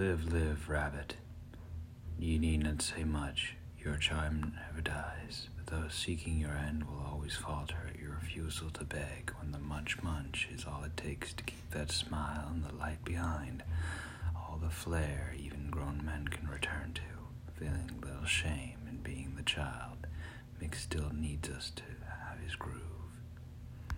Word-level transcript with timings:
Live, 0.00 0.32
live, 0.32 0.66
rabbit. 0.70 1.16
Ye 2.18 2.38
need 2.38 2.62
not 2.64 2.80
say 2.80 3.04
much, 3.04 3.56
your 3.78 3.96
charm 3.98 4.54
never 4.66 4.80
dies, 4.80 5.48
but 5.58 5.66
those 5.66 5.92
seeking 5.92 6.38
your 6.38 6.52
end 6.56 6.84
will 6.84 7.04
always 7.06 7.36
falter 7.36 7.76
at 7.86 8.00
your 8.00 8.12
refusal 8.12 8.70
to 8.70 8.84
beg 8.84 9.30
when 9.38 9.52
the 9.52 9.58
munch 9.58 10.02
munch 10.02 10.48
is 10.54 10.64
all 10.64 10.82
it 10.84 10.96
takes 10.96 11.34
to 11.34 11.44
keep 11.44 11.70
that 11.72 11.92
smile 11.92 12.48
and 12.50 12.64
the 12.64 12.74
light 12.76 13.04
behind, 13.04 13.62
all 14.34 14.58
the 14.62 14.70
flair 14.70 15.34
even 15.38 15.68
grown 15.68 16.00
men 16.02 16.28
can 16.28 16.48
return 16.48 16.94
to, 16.94 17.62
feeling 17.62 18.00
little 18.02 18.24
shame 18.24 18.78
in 18.88 19.02
being 19.02 19.34
the 19.36 19.42
child. 19.42 20.06
Mick 20.62 20.76
still 20.76 21.10
needs 21.12 21.50
us 21.50 21.70
to. 21.76 22.09